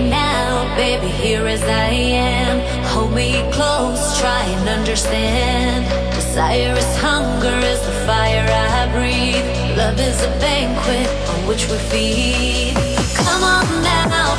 now, 0.00 0.74
baby, 0.76 1.08
here 1.08 1.46
as 1.46 1.62
I 1.62 1.88
am. 1.88 2.84
Hold 2.86 3.12
me 3.12 3.42
close, 3.52 4.18
try 4.18 4.42
and 4.42 4.68
understand. 4.68 5.84
Desire 6.14 6.74
is 6.76 6.96
hunger, 6.96 7.56
is 7.66 7.80
the 7.80 7.92
fire 8.06 8.46
I 8.48 8.90
breathe. 8.92 9.76
Love 9.76 9.98
is 10.00 10.22
a 10.22 10.30
banquet 10.40 11.08
on 11.30 11.46
which 11.48 11.68
we 11.70 11.76
feed. 11.90 12.74
Come 13.16 13.42
on 13.42 13.66
now, 13.82 14.36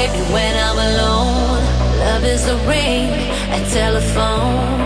baby, 0.00 0.22
when 0.32 0.54
I'm 0.66 0.78
alone. 0.90 1.60
Love 2.04 2.24
is 2.24 2.44
a 2.48 2.56
ring, 2.72 3.08
a 3.56 3.60
telephone. 3.78 4.78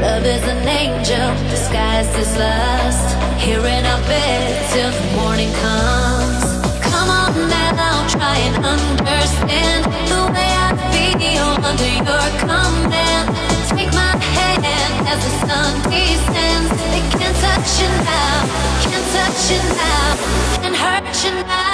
Love 0.00 0.24
is 0.24 0.44
an 0.54 0.62
angel, 0.82 1.28
disguised 1.52 2.14
as 2.22 2.32
lust. 2.44 3.08
Here 3.44 3.64
in 3.76 3.82
our 3.92 4.02
bed 4.12 4.46
till 4.72 4.92
the 4.98 5.06
morning 5.20 5.52
comes. 5.64 6.44
Come 6.88 7.08
on 7.20 7.32
now, 7.48 7.96
try 8.16 8.36
and 8.46 8.56
understand 8.74 9.82
the 10.12 10.22
way 10.34 10.50
I 10.66 10.70
feel 10.92 11.50
under 11.70 11.90
your 12.08 12.26
command. 12.44 13.26
Take 13.76 13.92
my 14.02 14.12
hand 14.36 14.90
as 15.12 15.20
the 15.26 15.32
sun 15.46 15.72
descends. 15.92 16.70
They 16.92 17.04
can't 17.18 17.38
touch 17.44 17.70
you 17.80 17.90
now, 18.14 18.36
can't 18.88 19.06
touch 19.16 19.42
you 19.52 19.60
now, 19.84 20.08
can't 20.62 20.76
hurt 20.84 21.16
you 21.24 21.34
now. 21.44 21.65